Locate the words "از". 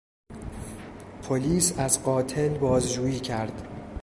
1.79-2.03